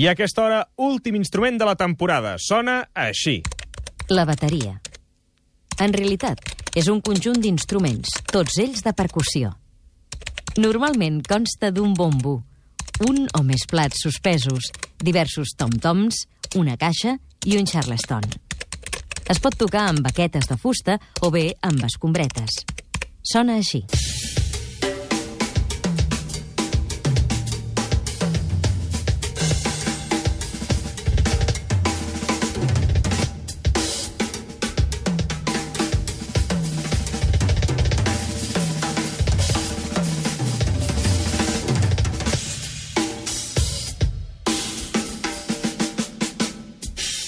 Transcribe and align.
I 0.00 0.06
a 0.08 0.14
aquesta 0.14 0.40
hora, 0.46 0.60
últim 0.80 1.18
instrument 1.18 1.58
de 1.60 1.66
la 1.68 1.74
temporada. 1.76 2.38
Sona 2.40 2.86
així. 2.96 3.42
La 4.08 4.22
bateria. 4.24 4.78
En 5.76 5.92
realitat, 5.92 6.40
és 6.72 6.88
un 6.88 7.02
conjunt 7.04 7.36
d'instruments, 7.44 8.14
tots 8.32 8.56
ells 8.64 8.80
de 8.86 8.94
percussió. 8.96 9.50
Normalment 10.56 11.18
consta 11.28 11.68
d'un 11.68 11.92
bombo, 11.92 12.38
un 13.10 13.26
o 13.36 13.42
més 13.44 13.66
plats 13.68 14.00
suspesos, 14.06 14.70
diversos 15.04 15.52
tom-toms, 15.60 16.22
una 16.56 16.78
caixa 16.80 17.18
i 17.44 17.60
un 17.60 17.68
charleston. 17.68 18.24
Es 19.28 19.42
pot 19.44 19.58
tocar 19.60 19.84
amb 19.90 20.00
baquetes 20.00 20.48
de 20.48 20.56
fusta 20.56 20.96
o 21.20 21.28
bé 21.28 21.50
amb 21.60 21.84
escombretes. 21.84 22.62
Sona 23.20 23.60
així. 23.60 23.84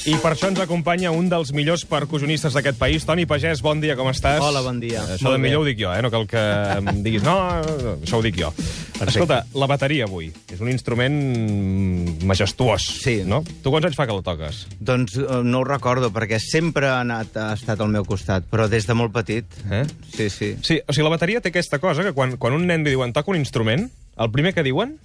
I 0.02 0.16
per 0.18 0.32
això 0.34 0.48
ens 0.50 0.58
acompanya 0.58 1.12
un 1.14 1.28
dels 1.30 1.52
millors 1.54 1.84
percussionistes 1.86 2.56
d'aquest 2.56 2.74
país, 2.80 3.04
Toni 3.06 3.22
Pagès. 3.30 3.60
Bon 3.62 3.78
dia, 3.78 3.94
com 3.94 4.08
estàs? 4.10 4.40
Hola, 4.42 4.58
bon 4.64 4.80
dia. 4.82 4.98
Això 5.14 5.28
Molt 5.28 5.36
de 5.36 5.38
bé. 5.38 5.42
millor 5.44 5.62
ho 5.62 5.66
dic 5.68 5.78
jo, 5.78 5.92
eh? 5.94 6.00
No 6.02 6.10
cal 6.10 6.24
que 6.26 6.40
em 6.80 7.04
diguis, 7.04 7.22
no, 7.22 7.36
no, 7.62 7.92
això 8.02 8.18
ho 8.18 8.24
dic 8.24 8.34
jo. 8.40 8.50
Escolta, 9.02 9.44
la 9.54 9.68
bateria 9.70 10.08
avui 10.08 10.32
és 10.50 10.58
un 10.62 10.72
instrument 10.72 11.14
majestuós, 12.26 12.82
Sí. 13.04 13.20
no? 13.24 13.44
Tu 13.62 13.70
quants 13.70 13.86
anys 13.86 13.94
fa 13.98 14.08
que 14.10 14.16
la 14.18 14.22
toques? 14.26 14.64
Doncs 14.80 15.16
eh, 15.22 15.40
no 15.44 15.60
ho 15.62 15.64
recordo, 15.70 16.10
perquè 16.10 16.40
sempre 16.42 16.88
ha, 16.90 16.98
anat, 17.06 17.36
ha 17.38 17.52
estat 17.54 17.78
al 17.80 17.88
meu 17.94 18.04
costat, 18.04 18.42
però 18.50 18.66
des 18.68 18.86
de 18.90 18.94
molt 18.98 19.12
petit. 19.14 19.46
Eh? 19.70 19.84
Sí, 20.16 20.28
sí. 20.30 20.56
Sí, 20.62 20.80
o 20.82 20.92
sigui, 20.92 21.06
la 21.06 21.14
bateria 21.14 21.40
té 21.40 21.54
aquesta 21.54 21.78
cosa 21.78 22.02
que 22.02 22.12
quan, 22.12 22.36
quan 22.42 22.58
un 22.58 22.66
nen 22.66 22.82
li 22.82 22.90
diuen 22.90 23.14
toca 23.14 23.30
un 23.30 23.38
instrument, 23.38 23.86
el 24.18 24.30
primer 24.34 24.52
que 24.52 24.62
diuen 24.66 24.98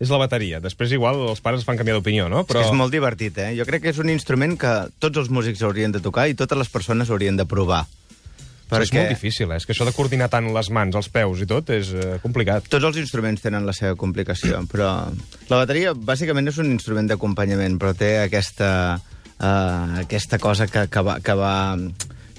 és 0.00 0.10
la 0.10 0.20
bateria. 0.20 0.60
Després 0.62 0.92
igual 0.96 1.20
els 1.28 1.42
pares 1.44 1.62
es 1.62 1.68
fan 1.68 1.78
canviar 1.80 1.98
d'opinió, 1.98 2.28
no? 2.32 2.44
Però... 2.48 2.60
És 2.60 2.70
que 2.70 2.74
és 2.74 2.78
molt 2.78 2.94
divertit, 2.94 3.38
eh? 3.38 3.50
Jo 3.58 3.66
crec 3.68 3.84
que 3.84 3.92
és 3.92 4.00
un 4.02 4.12
instrument 4.12 4.56
que 4.58 4.72
tots 5.02 5.20
els 5.20 5.30
músics 5.30 5.62
haurien 5.62 5.94
de 5.94 6.02
tocar 6.04 6.28
i 6.30 6.38
totes 6.38 6.58
les 6.58 6.72
persones 6.72 7.10
haurien 7.12 7.38
de 7.38 7.46
provar. 7.48 7.84
Perquè... 8.72 8.88
És 8.88 8.94
molt 8.96 9.12
difícil, 9.12 9.50
eh? 9.52 9.58
És 9.60 9.68
que 9.68 9.74
això 9.74 9.84
de 9.84 9.92
coordinar 9.92 10.30
tant 10.32 10.48
les 10.54 10.70
mans, 10.72 10.96
els 10.96 11.10
peus 11.12 11.42
i 11.44 11.48
tot 11.48 11.68
és 11.74 11.92
eh, 11.92 12.16
complicat. 12.22 12.66
Tots 12.72 12.88
els 12.88 12.98
instruments 13.02 13.44
tenen 13.44 13.68
la 13.68 13.74
seva 13.76 13.98
complicació, 14.00 14.62
però 14.70 14.94
la 15.50 15.60
bateria 15.60 15.92
bàsicament 15.92 16.48
és 16.48 16.60
un 16.62 16.72
instrument 16.72 17.10
d'acompanyament, 17.10 17.76
però 17.82 17.92
té 17.98 18.14
aquesta, 18.22 18.70
uh, 19.36 20.00
aquesta 20.00 20.40
cosa 20.40 20.70
que, 20.72 20.86
que, 20.88 21.04
va, 21.04 21.18
que 21.20 21.36
va 21.36 21.54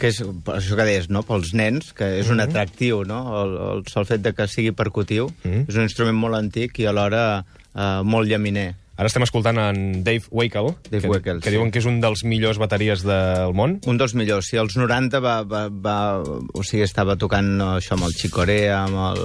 que 0.04 0.10
és 0.12 0.20
això 0.20 0.76
que 0.76 0.84
deies, 0.84 1.08
no? 1.08 1.22
pels 1.24 1.54
nens, 1.56 1.94
que 1.96 2.04
és 2.20 2.28
un 2.28 2.42
Mhm. 2.42 2.50
atractiu, 2.50 3.06
no? 3.08 3.22
El, 3.42 3.52
el 3.78 3.84
sol 3.88 4.04
fet 4.06 4.20
de 4.22 4.34
que 4.36 4.50
sigui 4.52 4.74
percutiu. 4.76 5.30
Mhm. 5.46 5.66
És 5.70 5.76
un 5.80 5.84
instrument 5.88 6.18
molt 6.20 6.36
antic 6.36 6.76
i 6.84 6.86
alhora 6.92 7.46
uh, 7.74 8.04
molt 8.04 8.28
llaminer. 8.28 8.74
Ara 9.00 9.08
estem 9.10 9.24
escoltant 9.26 9.58
en 9.58 10.04
Dave 10.04 10.28
Wakel, 10.30 10.68
Dave 10.92 11.02
que, 11.02 11.10
Wakel, 11.10 11.40
que 11.42 11.50
sí. 11.50 11.56
diuen 11.56 11.72
que 11.74 11.80
és 11.80 11.86
un 11.90 11.96
dels 12.04 12.22
millors 12.30 12.60
bateries 12.62 13.02
del 13.02 13.56
món. 13.58 13.80
Un 13.90 13.98
dels 13.98 14.14
millors. 14.14 14.46
Sí, 14.52 14.58
als 14.62 14.76
90 14.78 15.18
va, 15.24 15.40
va, 15.42 15.64
va, 15.72 15.96
o 16.22 16.62
sigui, 16.64 16.84
estava 16.84 17.16
tocant 17.18 17.58
això 17.80 17.96
amb 17.98 18.04
el 18.06 18.14
Chicorea, 18.14 18.84
amb, 18.84 19.00
el, 19.08 19.24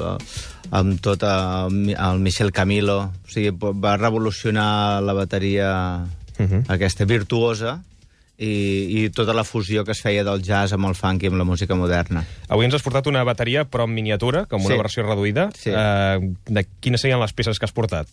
amb 0.70 1.01
tot 1.05 1.23
el, 1.27 1.91
el 1.92 2.19
Michel 2.25 2.51
Camilo. 2.57 2.97
O 3.27 3.29
sigui, 3.29 3.51
va 3.61 3.98
revolucionar 3.98 5.03
la 5.03 5.13
bateria 5.13 6.07
Mhm. 6.39 6.65
aquesta 6.70 7.05
virtuosa 7.05 7.83
i, 8.39 9.03
i 9.05 9.11
tota 9.11 9.34
la 9.34 9.42
fusió 9.44 9.84
que 9.84 9.92
es 9.92 10.00
feia 10.00 10.22
del 10.25 10.42
jazz 10.47 10.72
amb 10.72 10.86
el 10.86 10.94
funk 10.94 11.25
i 11.25 11.27
amb 11.27 11.36
la 11.41 11.44
música 11.44 11.75
moderna. 11.75 12.25
Avui 12.48 12.64
ens 12.69 12.75
has 12.78 12.84
portat 12.86 13.06
una 13.11 13.24
bateria, 13.27 13.64
però 13.68 13.85
en 13.89 13.95
miniatura, 13.95 14.46
com 14.46 14.64
una 14.64 14.77
Sí. 14.77 14.80
versió 14.80 15.02
reduïda. 15.02 15.51
Sí. 15.58 15.70
Eh, 15.74 16.35
de 16.46 16.67
quines 16.80 17.01
serien 17.01 17.18
les 17.20 17.33
peces 17.33 17.58
que 17.58 17.67
has 17.67 17.73
portat? 17.74 18.07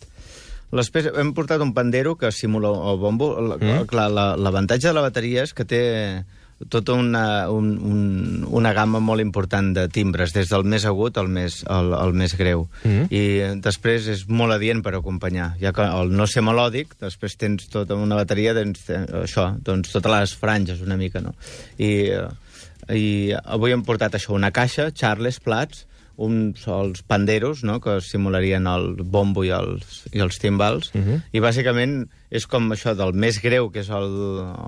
Les 0.72 0.90
peces, 0.90 1.12
hem 1.16 1.30
portat 1.32 1.60
un 1.62 1.72
pandero 1.74 2.16
que 2.18 2.32
simula 2.32 2.68
el 2.90 2.98
bombo. 2.98 3.40
La- 3.40 3.56
Mm. 3.56 3.86
Clar, 3.86 4.10
la- 4.10 4.36
l'avantatge 4.36 4.88
de 4.88 4.94
la 4.94 5.00
bateria 5.00 5.44
és 5.44 5.54
que 5.54 5.64
té 5.64 6.24
tota 6.68 6.94
una, 6.96 7.50
un, 7.52 7.74
un, 7.84 8.46
una 8.48 8.72
gamma 8.72 9.00
molt 9.04 9.20
important 9.20 9.74
de 9.76 9.86
timbres, 9.92 10.32
des 10.32 10.48
del 10.48 10.64
més 10.64 10.86
agut 10.88 11.18
al 11.20 11.28
més, 11.28 11.60
al, 11.68 11.92
al 11.94 12.14
més 12.16 12.32
greu. 12.38 12.64
Mm. 12.82 13.08
I 13.12 13.60
després 13.64 14.08
és 14.12 14.24
molt 14.28 14.56
adient 14.56 14.80
per 14.84 14.94
acompanyar. 14.96 15.52
Ja 15.60 15.74
que 15.76 15.84
el 15.84 16.14
no 16.16 16.28
ser 16.30 16.44
melòdic, 16.46 16.96
després 17.02 17.36
tens 17.36 17.68
tota 17.72 17.98
una 18.00 18.16
bateria, 18.16 18.54
doncs, 18.56 18.88
eh, 18.88 19.04
això, 19.24 19.50
doncs 19.60 19.92
totes 19.92 20.12
les 20.14 20.36
franges 20.40 20.80
una 20.84 20.96
mica, 20.96 21.20
no? 21.20 21.36
I, 21.76 21.92
eh, 22.16 22.96
i 22.96 23.06
avui 23.42 23.76
hem 23.76 23.84
portat 23.84 24.16
això, 24.16 24.32
una 24.36 24.52
caixa, 24.54 24.88
charles, 24.96 25.42
plats, 25.44 25.84
uns 26.16 26.66
els 26.68 27.02
panderos, 27.02 27.62
no?, 27.64 27.80
que 27.80 28.00
simularien 28.00 28.66
el 28.66 28.94
bombo 29.04 29.44
i 29.44 29.50
els, 29.52 30.06
i 30.12 30.20
els 30.24 30.38
timbals, 30.38 30.90
Mhm. 30.94 31.22
i 31.32 31.40
bàsicament 31.40 32.08
és 32.30 32.46
com 32.46 32.70
això 32.72 32.94
del 32.96 33.12
més 33.12 33.40
greu, 33.42 33.70
que 33.70 33.80
és 33.80 33.90
el, 33.90 34.08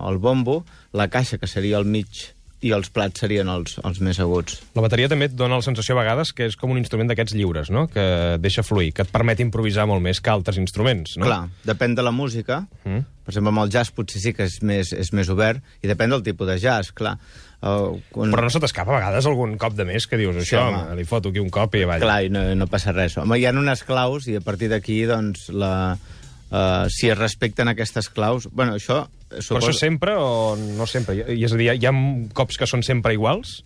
el 0.08 0.18
bombo, 0.18 0.64
la 0.92 1.08
caixa, 1.08 1.38
que 1.38 1.46
seria 1.46 1.78
el 1.78 1.84
mig, 1.84 2.34
i 2.64 2.72
els 2.74 2.88
plats 2.90 3.22
serien 3.22 3.48
els, 3.52 3.76
els 3.86 4.00
més 4.02 4.18
aguts. 4.22 4.56
La 4.74 4.82
bateria 4.82 5.08
també 5.10 5.28
et 5.28 5.34
dona 5.38 5.60
la 5.60 5.64
sensació 5.64 5.94
a 5.94 6.00
vegades 6.00 6.32
que 6.34 6.48
és 6.50 6.56
com 6.58 6.72
un 6.74 6.80
instrument 6.80 7.10
d'aquests 7.10 7.36
lliures, 7.38 7.70
no? 7.74 7.86
que 7.92 8.02
deixa 8.42 8.64
fluir, 8.66 8.90
que 8.96 9.04
et 9.06 9.12
permet 9.14 9.38
improvisar 9.44 9.86
molt 9.90 10.02
més 10.02 10.20
que 10.20 10.32
altres 10.32 10.58
instruments. 10.58 11.14
No? 11.20 11.28
Clar, 11.28 11.44
depèn 11.68 11.94
de 11.94 12.02
la 12.02 12.14
música. 12.14 12.64
Mm. 12.82 13.04
Per 13.22 13.34
exemple, 13.34 13.52
amb 13.54 13.62
el 13.62 13.70
jazz 13.74 13.94
potser 13.94 14.22
sí 14.24 14.32
que 14.34 14.48
és 14.48 14.58
més, 14.66 14.90
és 14.90 15.12
més 15.14 15.30
obert, 15.30 15.62
i 15.84 15.90
depèn 15.90 16.10
del 16.10 16.24
tipus 16.26 16.48
de 16.50 16.56
jazz, 16.62 16.90
clar. 16.96 17.14
Uh, 17.58 17.98
quan... 18.14 18.30
Però 18.34 18.42
no 18.46 18.50
se 18.54 18.62
t'escapa 18.62 18.94
a 18.94 18.98
vegades 19.00 19.26
algun 19.26 19.56
cop 19.58 19.74
de 19.74 19.86
més 19.86 20.06
que 20.06 20.18
dius 20.18 20.36
Sí, 20.38 20.44
això, 20.44 20.64
home. 20.68 20.82
home, 20.84 20.96
li 20.98 21.06
foto 21.06 21.32
aquí 21.32 21.42
un 21.42 21.50
cop 21.54 21.74
i 21.74 21.82
avall. 21.86 22.02
Clar, 22.02 22.18
i 22.26 22.32
no, 22.32 22.42
no 22.58 22.68
passa 22.70 22.94
res. 22.94 23.18
Home, 23.18 23.38
hi 23.38 23.46
ha 23.46 23.54
unes 23.54 23.82
claus 23.86 24.26
i 24.30 24.38
a 24.38 24.42
partir 24.42 24.70
d'aquí, 24.70 25.00
doncs, 25.10 25.48
la, 25.54 25.72
uh, 25.94 26.86
si 26.90 27.10
es 27.10 27.18
respecten 27.18 27.70
aquestes 27.70 28.10
claus... 28.10 28.50
Bueno, 28.50 28.78
això... 28.78 29.04
Però 29.28 29.60
això 29.60 29.74
sempre 29.76 30.16
o 30.16 30.56
no 30.56 30.86
sempre? 30.88 31.18
I, 31.20 31.42
és 31.44 31.52
a 31.52 31.60
dir, 31.60 31.70
hi 31.76 31.86
ha 31.88 31.92
cops 32.36 32.58
que 32.60 32.68
són 32.70 32.84
sempre 32.86 33.14
iguals? 33.16 33.60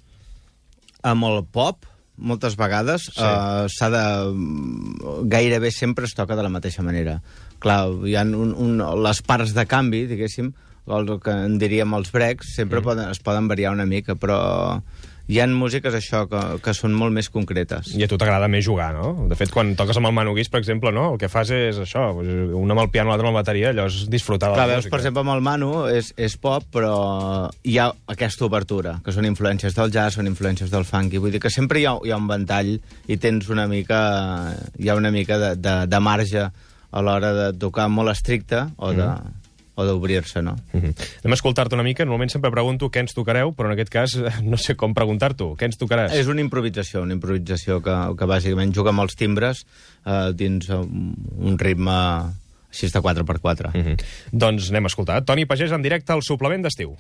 Amb 1.07 1.27
el 1.29 1.43
pop, 1.51 1.87
moltes 2.17 2.57
vegades, 2.59 3.09
Sí. 3.11 3.23
uh, 3.23 3.69
s'ha 3.71 3.89
de... 3.91 4.03
Gairebé 5.31 5.71
sempre 5.75 6.07
es 6.07 6.15
toca 6.15 6.37
de 6.37 6.43
la 6.43 6.53
mateixa 6.53 6.83
manera. 6.83 7.21
Clar, 7.63 7.87
hi 8.07 8.17
ha 8.19 8.27
un, 8.27 8.55
un, 8.55 8.83
les 9.03 9.23
parts 9.23 9.55
de 9.55 9.67
canvi, 9.67 10.07
diguéssim, 10.11 10.53
el 10.91 11.11
que 11.23 11.35
en 11.47 11.59
diríem 11.63 11.95
els 11.95 12.11
breaks, 12.15 12.55
sempre 12.57 12.81
mm. 12.81 12.85
poden, 12.85 13.11
es 13.15 13.23
poden 13.23 13.49
variar 13.51 13.73
una 13.75 13.87
mica, 13.87 14.17
però 14.19 14.83
hi 15.31 15.39
han 15.41 15.53
músiques, 15.55 15.95
això, 15.95 16.25
que, 16.31 16.41
que 16.65 16.75
són 16.75 16.95
molt 16.99 17.15
més 17.15 17.29
concretes. 17.33 17.93
I 17.95 18.05
a 18.05 18.09
tu 18.11 18.19
t'agrada 18.19 18.49
més 18.51 18.65
jugar, 18.67 18.91
no? 18.97 19.29
De 19.31 19.39
fet, 19.39 19.53
quan 19.55 19.75
toques 19.79 19.99
amb 19.99 20.11
el 20.11 20.17
Manu 20.17 20.35
Guix, 20.37 20.51
per 20.53 20.61
exemple, 20.63 20.93
no? 20.95 21.13
el 21.15 21.21
que 21.21 21.31
fas 21.33 21.53
és 21.55 21.79
això, 21.83 22.09
un 22.19 22.75
amb 22.75 22.83
el 22.83 22.91
piano, 22.93 23.13
l'altre 23.13 23.29
amb 23.29 23.37
la 23.37 23.43
bateria, 23.43 23.71
allò 23.71 23.87
és 23.91 24.03
disfrutar 24.13 24.51
de 24.51 24.59
Clar, 24.59 24.67
la 24.67 24.75
veus, 24.75 24.85
música. 24.85 24.95
per 24.97 25.01
exemple, 25.03 25.25
amb 25.25 25.35
el 25.37 25.45
Manu 25.47 25.71
és, 25.93 26.13
és 26.17 26.37
pop, 26.43 26.67
però 26.75 26.97
hi 27.63 27.79
ha 27.79 27.91
aquesta 28.15 28.47
obertura, 28.49 28.99
que 29.05 29.15
són 29.15 29.29
influències 29.29 29.77
del 29.79 29.95
jazz, 29.95 30.19
són 30.19 30.31
influències 30.31 30.73
del 30.73 30.87
funk, 30.89 31.15
i 31.15 31.23
vull 31.23 31.35
dir 31.35 31.43
que 31.43 31.53
sempre 31.53 31.81
hi 31.83 31.87
ha, 31.87 31.95
hi 32.03 32.13
ha 32.13 32.19
un 32.21 32.29
ventall 32.31 32.75
i 33.07 33.19
tens 33.23 33.49
una 33.53 33.69
mica, 33.71 34.03
hi 34.79 34.91
ha 34.91 34.99
una 34.99 35.13
mica 35.15 35.39
de, 35.39 35.55
de, 35.61 35.77
de 35.87 36.03
marge 36.03 36.49
a 36.93 37.01
l'hora 37.01 37.33
de 37.33 37.47
tocar 37.57 37.89
molt 37.89 38.13
estricte 38.13 38.67
o 38.77 38.93
de, 38.93 39.07
o 39.75 39.85
d'obrir-se, 39.85 40.43
no? 40.43 40.57
Mm 40.73 40.81
-hmm. 40.81 40.95
Anem 41.25 41.33
a 41.33 41.35
escoltar-te 41.35 41.75
una 41.75 41.83
mica. 41.83 42.05
Normalment 42.05 42.31
sempre 42.31 42.51
pregunto 42.51 42.91
què 42.91 43.01
ens 43.01 43.15
tocareu, 43.15 43.55
però 43.55 43.67
en 43.67 43.73
aquest 43.73 43.91
cas 43.91 44.15
eh, 44.17 44.43
no 44.43 44.57
sé 44.57 44.75
com 44.75 44.95
preguntar-t'ho. 44.95 45.57
Què 45.57 45.65
ens 45.65 45.79
tocaràs? 45.79 46.13
És 46.13 46.27
una 46.27 46.41
improvisació, 46.41 47.03
una 47.03 47.15
improvisació 47.15 47.81
que, 47.81 48.17
que 48.19 48.27
bàsicament 48.27 48.75
juga 48.75 48.91
amb 48.91 49.01
els 49.01 49.15
timbres 49.15 49.67
eh, 50.05 50.33
dins 50.35 50.69
un, 50.69 51.15
un 51.39 51.59
ritme 51.59 51.93
així 52.73 52.89
de 52.89 53.01
4x4. 53.01 53.71
Mm 53.75 53.83
-hmm. 53.83 53.97
Doncs 54.33 54.71
anem 54.71 54.85
a 54.85 54.89
escoltar. 54.89 55.25
Toni 55.25 55.47
Pagès 55.47 55.73
en 55.73 55.83
directe 55.83 56.13
al 56.13 56.23
suplement 56.23 56.63
d'estiu. 56.63 56.97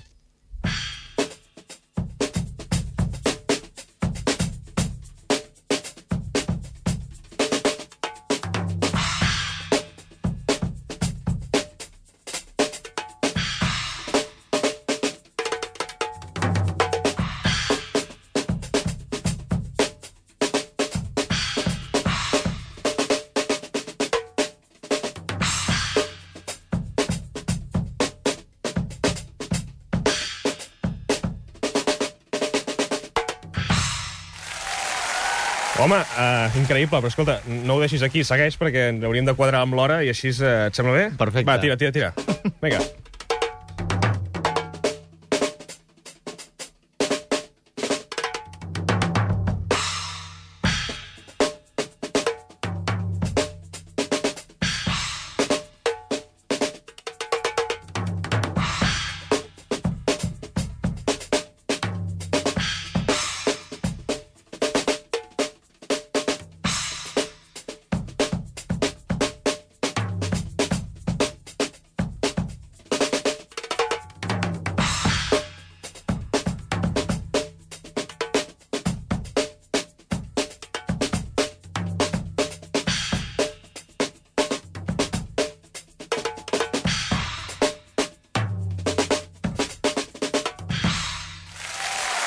Home, 35.80 35.96
uh, 35.96 36.58
increïble, 36.60 36.98
però 37.00 37.08
escolta, 37.08 37.38
no 37.48 37.78
ho 37.78 37.80
deixis 37.80 38.04
aquí, 38.04 38.20
segueix, 38.28 38.58
perquè 38.60 38.90
hauríem 38.92 39.28
de 39.28 39.36
quadrar 39.38 39.62
amb 39.64 39.78
l'hora 39.78 40.02
i 40.04 40.12
així 40.12 40.34
uh, 40.34 40.66
et 40.68 40.76
sembla 40.76 40.98
bé? 40.98 41.06
Perfecte. 41.16 41.48
Va, 41.48 41.56
tira, 41.62 41.78
tira, 41.80 41.94
tira. 41.96 42.12
Vinga. 42.60 42.82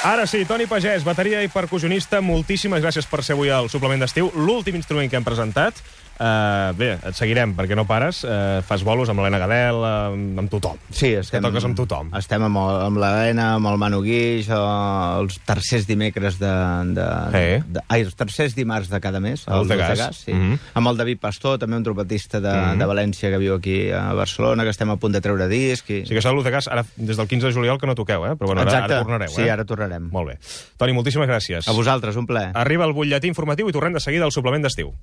Ara 0.06 0.28
sí, 0.30 0.44
Toni 0.46 0.68
Pagès, 0.70 1.02
bateria 1.02 1.40
i 1.42 1.48
percussionista, 1.50 2.20
moltíssimes 2.22 2.84
gràcies 2.84 3.08
per 3.10 3.24
ser 3.26 3.34
avui 3.34 3.50
al 3.50 3.72
suplement 3.74 4.04
d'estiu. 4.04 4.28
L'últim 4.38 4.76
instrument 4.78 5.10
que 5.10 5.18
hem 5.18 5.26
presentat. 5.26 5.80
Uh, 6.16 6.72
bé, 6.80 6.94
et 7.04 7.16
seguirem, 7.18 7.52
perquè 7.58 7.76
no 7.76 7.84
pares. 7.86 8.22
Uh, 8.24 8.62
fas 8.64 8.84
bolos 8.88 9.10
amb 9.12 9.20
l'Helena 9.20 9.40
Gadel, 9.42 9.82
amb, 9.84 10.40
amb 10.40 10.52
tothom. 10.52 10.78
Sí, 10.90 11.10
estem... 11.20 11.42
Que 11.42 11.48
toques 11.50 11.66
amb 11.68 11.76
tothom. 11.76 12.12
Estem 12.16 12.46
amb, 12.48 12.60
el- 12.62 12.82
amb 12.86 13.00
l'Helena, 13.02 13.48
amb 13.58 13.68
el 13.68 13.78
Manu 13.82 14.00
Guix, 14.06 14.48
eh, 14.48 14.60
els 15.20 15.40
tercers 15.46 15.88
dimecres 15.90 16.40
de... 16.40 16.52
de, 16.96 17.08
Sí. 17.36 17.44
de 17.76 17.84
ai, 17.90 18.06
els 18.06 18.16
tercers 18.16 18.56
dimarts 18.56 18.88
de 18.90 19.00
cada 19.04 19.20
mes. 19.20 19.44
A 19.48 19.58
al 19.58 19.66
Ultegàs. 19.66 19.92
Ultegàs, 19.92 20.22
sí. 20.28 20.34
Mhm. 20.34 20.60
Amb 20.80 20.92
el 20.94 20.98
David 21.04 21.20
Pastor, 21.20 21.60
també 21.60 21.76
un 21.76 21.84
trompetista 21.84 22.40
de, 22.40 22.54
Mhm. 22.56 22.80
de 22.80 22.86
València 22.94 23.30
que 23.34 23.38
viu 23.42 23.56
aquí 23.56 23.92
a 23.92 24.14
Barcelona, 24.14 24.64
que 24.64 24.70
estem 24.72 24.90
a 24.92 24.96
punt 24.98 25.14
de 25.14 25.22
treure 25.22 25.48
disc. 25.52 25.90
I... 25.90 26.02
O 26.04 26.06
sigui 26.08 26.16
que 26.20 26.24
s'ha 26.24 26.32
de 26.32 26.52
gas 26.52 26.68
ara, 26.72 26.86
des 26.96 27.18
del 27.18 27.28
15 27.28 27.48
de 27.48 27.54
juliol 27.54 27.78
que 27.80 27.88
no 27.88 27.96
toqueu, 27.96 28.26
eh? 28.26 28.36
Però 28.40 28.48
bueno, 28.48 28.62
ara, 28.62 28.72
Exacte. 28.72 28.94
ara 28.94 29.04
tornareu, 29.04 29.28
eh? 29.30 29.36
Sí, 29.36 29.50
ara 29.50 29.66
tornarem. 29.66 30.08
Molt 30.12 30.28
bé. 30.32 30.40
Toni, 30.78 30.94
moltíssimes 30.94 31.28
gràcies. 31.28 31.68
A 31.68 31.74
vosaltres, 31.76 32.16
un 32.16 32.26
plaer. 32.26 32.52
Arriba 32.56 32.86
el 32.86 32.94
butlletí 32.94 33.28
informatiu 33.28 33.68
i 33.68 33.74
tornem 33.76 33.94
de 33.94 34.00
seguida 34.00 34.24
al 34.26 34.32
suplement 34.32 34.64
d'estiu. 34.64 34.94